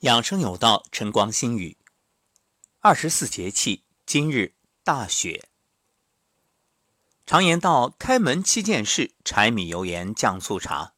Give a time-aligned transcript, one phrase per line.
[0.00, 1.78] 养生有道，晨光新语。
[2.80, 5.48] 二十四节气，今日大雪。
[7.24, 10.92] 常言道：“开门七件事，柴米油盐酱醋茶。”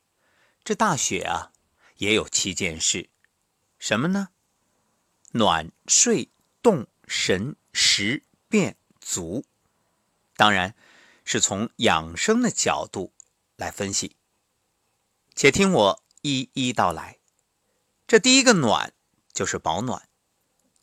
[0.65, 1.53] 这大雪啊，
[1.99, 3.09] 也有七件事，
[3.79, 4.31] 什么呢？
[5.31, 9.45] 暖、睡、动、神、食、变、足。
[10.35, 10.75] 当然
[11.25, 13.13] 是从养生的角度
[13.55, 14.17] 来分析。
[15.37, 17.18] 且听我一一道来。
[18.09, 18.95] 这第一个暖
[19.35, 20.09] 就是保暖。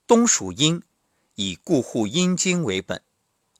[0.05, 0.83] 冬属阴，
[1.33, 3.01] 以固护阴经为本，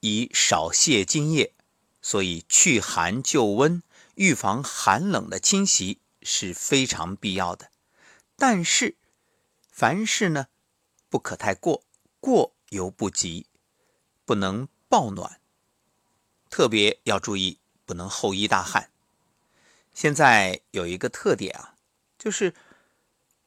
[0.02, 1.52] 以少泄津液，
[2.00, 3.82] 所以去寒救温、
[4.14, 7.72] 预防寒冷的侵袭是非常必要的。
[8.36, 8.98] 但是
[9.72, 10.46] 凡事呢，
[11.10, 11.84] 不可太过，
[12.20, 13.48] 过犹不及，
[14.26, 15.42] 不能暴暖。
[16.52, 18.92] 特别要注意，不能厚衣大汗。
[19.92, 21.74] 现在有一个特点啊，
[22.20, 22.54] 就是。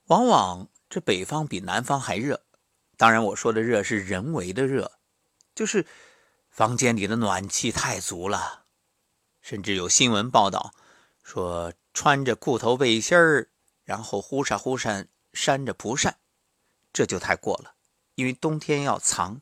[0.09, 2.43] 往往这北方比南方还热，
[2.97, 4.99] 当然我说的热是人为的热，
[5.55, 5.87] 就是
[6.51, 8.65] 房间里的暖气太足了，
[9.43, 10.73] 甚至有新闻报道
[11.23, 13.51] 说穿着裤头背心儿，
[13.85, 16.19] 然后忽闪忽闪扇着蒲扇，
[16.93, 17.75] 这就太过了。
[18.15, 19.41] 因为冬天要藏，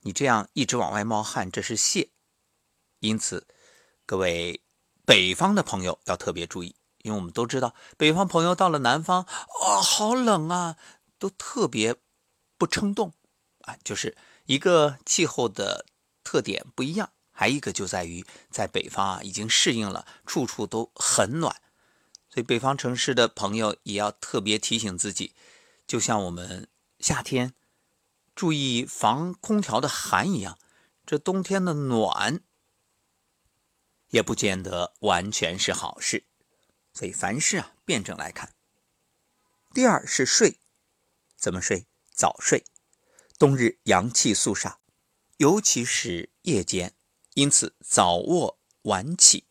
[0.00, 2.10] 你这样一直往外冒汗，这是泄。
[3.00, 3.48] 因此，
[4.06, 4.62] 各位
[5.04, 6.76] 北方的朋友要特别注意。
[7.04, 10.76] 因为我们都知道，北方朋友到了南方，啊，好冷啊，
[11.18, 11.96] 都特别
[12.56, 13.12] 不称冻，
[13.60, 14.16] 啊，就是
[14.46, 15.84] 一个气候的
[16.24, 17.10] 特点不一样。
[17.36, 21.60] 还一个就在于，在北方啊，已经适应了，处处都很暖，
[22.30, 25.34] 所以北方城市的朋友也要特别提醒自己，
[25.86, 26.68] 就像我们
[27.00, 27.52] 夏天
[28.34, 30.56] 注意防空调的寒一样，
[31.04, 32.40] 这冬天的暖
[34.10, 36.24] 也不见得完全是好事。
[36.94, 38.54] 所以凡事啊，辩证来看。
[39.74, 40.60] 第二是睡，
[41.36, 41.86] 怎么睡？
[42.12, 42.64] 早睡。
[43.36, 44.78] 冬日阳气肃杀，
[45.38, 46.94] 尤其是夜间，
[47.34, 49.48] 因此早卧晚起。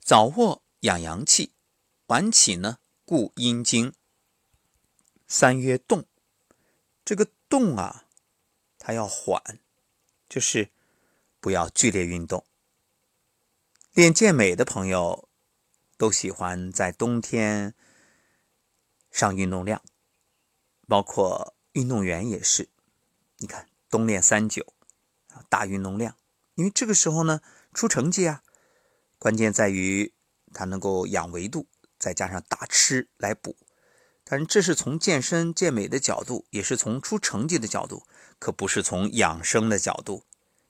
[0.00, 1.54] 早卧养阳气，
[2.06, 3.94] 晚起呢固阴经。
[5.28, 6.06] 三曰动，
[7.04, 8.08] 这个动啊，
[8.78, 9.60] 它要缓，
[10.28, 10.70] 就是
[11.38, 12.44] 不要剧烈运动。
[13.92, 15.28] 练健美的朋友。
[15.96, 17.74] 都喜欢在冬天
[19.10, 19.82] 上运动量，
[20.86, 22.68] 包括运动员也是。
[23.38, 24.74] 你看，冬练三九，
[25.48, 26.16] 大运动量，
[26.54, 27.40] 因为这个时候呢
[27.72, 28.42] 出成绩啊。
[29.18, 30.12] 关键在于
[30.52, 31.66] 它能够养维度，
[31.98, 33.56] 再加上大吃来补。
[34.22, 38.06] 但是这是从健身健美的角度，也是从出成绩的角度，
[38.38, 40.24] 可不是从养生的角度。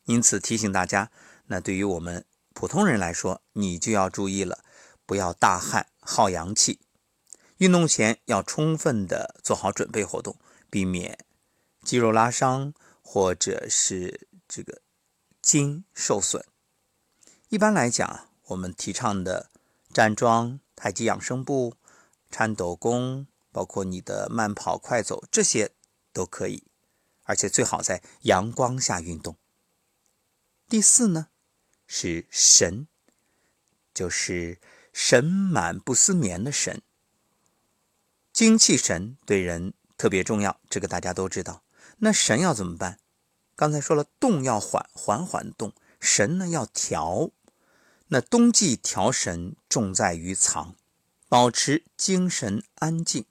[0.05, 1.11] 因此提醒大家，
[1.47, 4.65] 那对于我们普通人来说，你就要注意了。
[5.07, 6.81] 不要大汗耗阳气，
[7.59, 10.37] 运动前要充分的做好准备活动，
[10.71, 11.19] 避免
[11.83, 12.73] 肌肉拉伤
[13.03, 14.81] 或者是这个
[15.43, 16.45] 筋受损。
[17.49, 19.51] 一般来讲，我们提倡的
[19.93, 21.77] 站桩、太极养生步、
[22.31, 25.73] 颤抖功，包括你的慢跑、快走，这些
[26.13, 26.65] 都可以，
[27.25, 29.37] 而且最好在阳光下运动。
[30.69, 31.29] 第四呢，
[31.87, 32.89] 是神，
[33.93, 34.61] 就是。
[34.94, 36.81] 神满不思眠的神，
[38.32, 41.65] 精气神对人特别重要，这个大家都知道。
[41.99, 43.00] 那神要怎么办？
[43.56, 47.31] 刚才说了，动要缓，缓缓动；神呢要调。
[48.06, 50.77] 那冬季调神重在于藏，
[51.28, 53.26] 保持精神安静。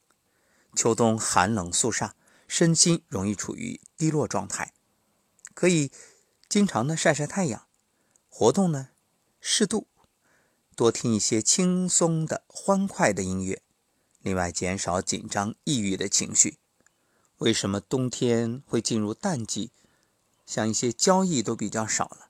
[0.75, 2.13] 秋冬寒冷肃杀，
[2.45, 4.73] 身心容易处于低落状态，
[5.53, 5.91] 可以
[6.49, 7.65] 经常的晒晒太阳，
[8.27, 8.89] 活动呢
[9.39, 9.87] 适度。
[10.75, 13.61] 多听一些轻松的、欢快的音乐，
[14.21, 16.57] 另外减少紧张、抑郁的情绪。
[17.37, 19.71] 为什么冬天会进入淡季？
[20.45, 22.27] 像一些交易都比较少了。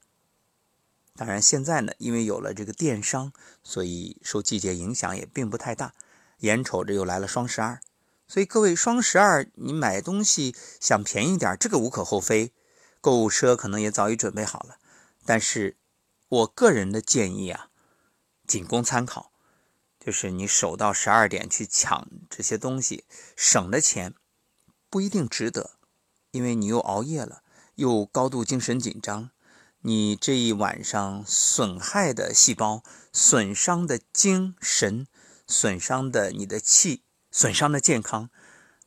[1.16, 3.32] 当然，现在呢，因为有了这个电商，
[3.64, 5.94] 所以受季节影响也并不太大。
[6.40, 7.80] 眼瞅着又来了双十二，
[8.28, 12.52] 所以各位双十二你买东西想便宜点，这个无可厚非。
[13.00, 14.78] 购物车可能也早已准备好了，
[15.26, 15.78] 但是
[16.30, 17.70] 我个人的建议啊。
[18.54, 19.32] 仅供参考，
[20.00, 23.04] 就是你守到十二点去抢这些东西，
[23.36, 24.14] 省的钱
[24.92, 25.72] 不一定值得，
[26.30, 27.42] 因为你又熬夜了，
[27.74, 29.32] 又高度精神紧张，
[29.80, 35.08] 你这一晚上损害的细胞、损伤的精神、
[35.48, 37.02] 损伤的你的气、
[37.32, 38.30] 损伤的健康，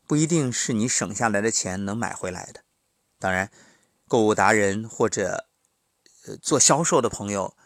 [0.06, 2.62] 不一定是你省下来的钱能买回来的。
[3.18, 3.50] 当然，
[4.06, 5.48] 购物达人或者
[6.26, 7.56] 呃做销售的朋友。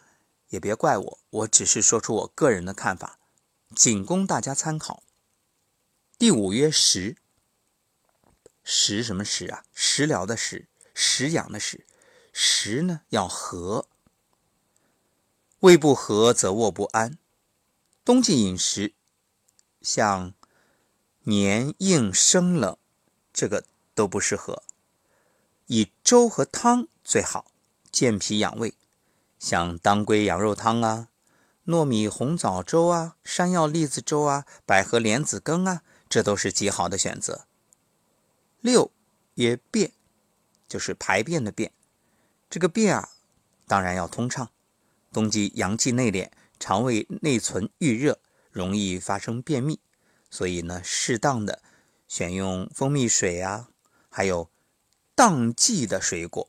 [0.50, 3.18] 也别怪我，我只是说出我个人的看法，
[3.74, 5.02] 仅供大家参考。
[6.18, 7.16] 第五曰食，
[8.62, 9.64] 食什么食啊？
[9.72, 11.86] 食疗的食，食养的食。
[12.32, 13.88] 食呢要和，
[15.60, 17.18] 胃不和则卧不安。
[18.04, 18.94] 冬季饮食
[19.82, 20.34] 像
[21.22, 22.76] 黏硬生冷，
[23.32, 23.64] 这个
[23.94, 24.62] 都不适合。
[25.66, 27.52] 以粥和汤最好，
[27.90, 28.74] 健脾养胃。
[29.40, 31.08] 像当归羊肉汤啊，
[31.64, 37.46] 糯米红枣粥啊，山药栗子粥啊，百合莲子羹啊，这都是极好的选择。
[38.60, 38.92] 六
[39.34, 39.92] 也便，
[40.68, 41.72] 就是排便的便。
[42.50, 43.08] 这个便啊，
[43.66, 44.50] 当然要通畅。
[45.10, 48.20] 冬季阳气内敛，肠胃内存郁热，
[48.52, 49.80] 容易发生便秘，
[50.30, 51.62] 所以呢，适当的
[52.06, 53.70] 选用蜂蜜水啊，
[54.10, 54.50] 还有
[55.14, 56.46] 当季的水果。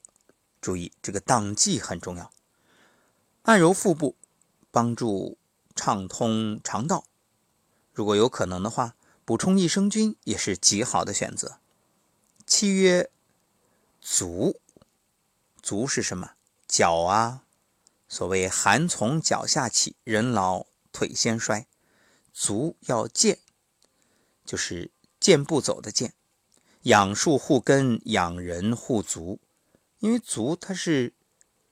[0.59, 2.31] 注意，这个当季很重要。
[3.43, 4.15] 按揉腹部，
[4.69, 5.37] 帮助
[5.75, 7.05] 畅通肠道。
[7.91, 8.95] 如果有可能的话，
[9.25, 11.59] 补充益生菌也是极好的选择。
[12.45, 13.09] 七曰
[13.99, 14.59] 足，
[15.61, 16.33] 足是什么？
[16.67, 17.43] 脚啊。
[18.07, 21.65] 所谓寒从脚下起，人老腿先衰。
[22.33, 23.39] 足要健，
[24.45, 26.13] 就是健步走的健。
[26.83, 29.39] 养树护根，养人护足。
[29.99, 31.13] 因为足它是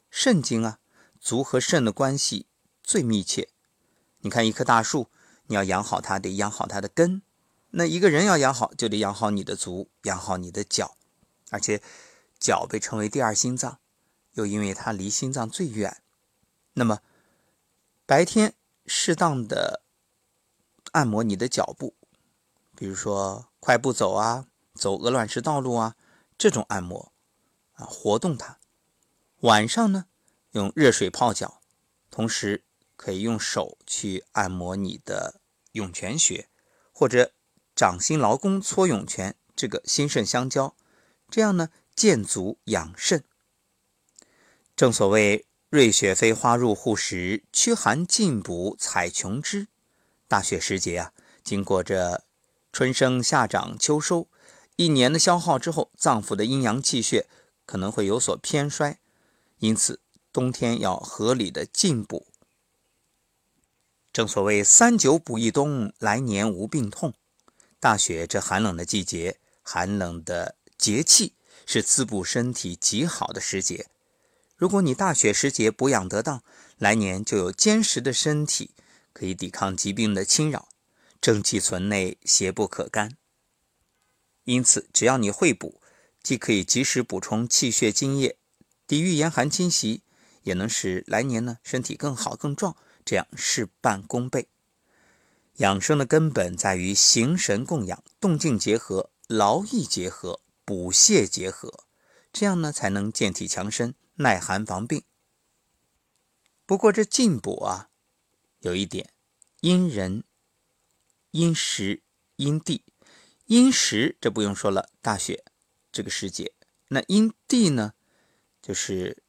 [0.09, 0.79] 肾经啊。
[1.19, 2.47] 足和肾的关系
[2.81, 3.49] 最密切。
[4.19, 5.09] 你看一棵大树，
[5.47, 7.21] 你要养好它，得养好它的根；
[7.71, 10.95] 那一个人要养好，就得养好你的足，养好你的脚。
[11.51, 11.81] 而且
[12.39, 13.79] 脚被称为第二心脏，
[14.33, 16.01] 又因为它离心脏最远。
[16.73, 16.99] 那么
[18.05, 18.53] 白天
[18.85, 19.81] 适当的
[20.91, 21.95] 按摩你的脚部，
[22.75, 25.95] 比如说快步走啊，走鹅卵石道路啊，
[26.37, 27.11] 这种按摩
[27.73, 28.59] 啊，活动它。
[29.41, 30.05] 晚上呢？
[30.51, 31.61] 用热水泡脚，
[32.09, 32.63] 同时
[32.95, 35.41] 可以用手去按摩你的
[35.73, 36.49] 涌泉穴，
[36.91, 37.31] 或者
[37.75, 40.75] 掌心劳宫搓涌泉，这个心肾相交，
[41.29, 43.23] 这样呢健足养肾。
[44.75, 49.67] 正所谓瑞雪飞花入户时，驱寒进补采琼枝。
[50.27, 51.13] 大雪时节啊，
[51.43, 52.23] 经过这
[52.73, 54.27] 春生夏长秋收
[54.75, 57.27] 一年的消耗之后，脏腑的阴阳气血
[57.65, 58.99] 可能会有所偏衰，
[59.59, 60.01] 因此。
[60.31, 62.27] 冬天要合理的进补，
[64.13, 67.15] 正所谓三九补一冬，来年无病痛。
[67.79, 71.33] 大雪这寒冷的季节，寒冷的节气
[71.65, 73.87] 是滋补身体极好的时节。
[74.55, 76.43] 如果你大雪时节补养得当，
[76.77, 78.75] 来年就有坚实的身体，
[79.13, 80.69] 可以抵抗疾病的侵扰，
[81.19, 83.17] 正气存内，邪不可干。
[84.43, 85.81] 因此，只要你会补，
[86.21, 88.37] 既可以及时补充气血津液，
[88.85, 90.03] 抵御严寒侵袭。
[90.43, 94.47] 也能使来年呢身体更好更壮，这样事半功倍。
[95.57, 101.83] 养生的根本在于形神供养，动静结合，劳逸结合，补泻结合，
[102.31, 105.03] 这样呢才能健体强身，耐寒防病。
[106.65, 107.89] 不过这进补啊，
[108.59, 109.11] 有一点，
[109.59, 110.23] 因人、
[111.31, 112.03] 因时、
[112.37, 112.85] 因地。
[113.45, 115.43] 因时这不用说了，大雪
[115.91, 116.53] 这个时节。
[116.89, 117.93] 那因地呢，
[118.61, 119.23] 就是。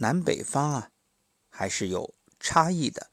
[0.00, 0.90] 南北方啊，
[1.48, 3.10] 还是有差异的。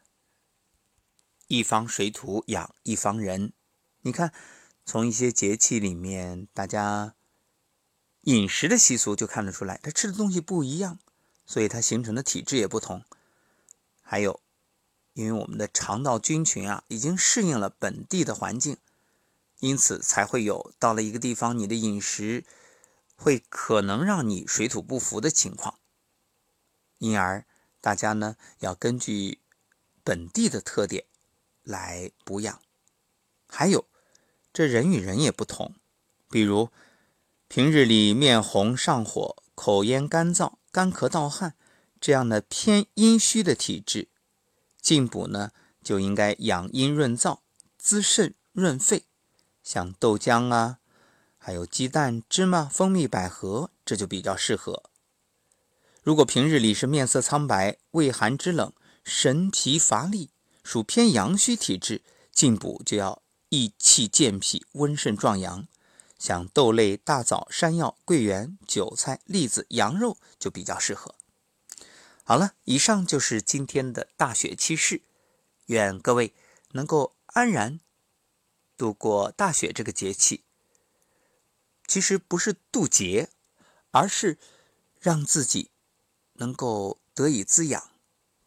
[1.48, 3.54] 一方水土养一方人，
[4.02, 4.32] 你看，
[4.86, 7.16] 从一些节气里面，大家
[8.22, 11.00] 饮食的习俗就看得出来，他吃的东西不一样，
[11.48, 13.04] 所以它形成的体质也不同。
[14.04, 14.40] 还有，
[15.14, 18.78] 因为我们的肠道菌群啊，已经适应了本地的环境，
[19.60, 22.46] 因此才会有到了一个地方，你的饮食
[23.16, 25.80] 会可能让你水土不服的情况。
[27.06, 27.46] 因而，
[27.80, 29.40] 大家呢要根据
[30.04, 31.06] 本地的特点
[31.62, 32.60] 来补养。
[33.48, 33.86] 还有，
[34.52, 35.76] 这人与人也不同，
[36.30, 36.70] 比如
[37.48, 41.56] 平日里面红上火、口咽干燥、干咳盗汗
[42.02, 44.10] 这样的偏阴虚的体质，
[44.82, 45.52] 进补呢
[45.84, 47.40] 就应该养阴润燥、
[47.78, 49.06] 滋肾润肺，
[49.64, 50.80] 像豆浆啊，
[51.38, 54.90] 还有鸡蛋、芝麻、蜂蜜、百合，这就比较适合。
[56.06, 58.72] 如果平日里是面色苍白、畏寒肢冷、
[59.04, 60.30] 神疲乏力，
[60.64, 65.68] 属偏阳虚体质，进补就要益气健脾、温肾壮阳，
[66.20, 71.16] 像豆类、大枣、山药、桂圆、韭菜、栗子、羊肉就比较适合。
[72.24, 75.02] 好了，以上就是今天的大雪七事，
[75.66, 76.36] 愿各位
[76.74, 77.80] 能够安然
[78.78, 80.44] 度过大雪这个节气。
[81.88, 83.30] 其实不是渡劫，
[83.90, 84.38] 而是
[85.00, 85.72] 让自己。
[86.36, 87.92] 能够得以滋养，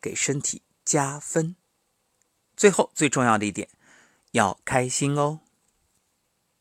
[0.01, 1.57] 给身体加分。
[2.57, 3.69] 最后最重要的一点，
[4.33, 5.41] 要开心哦。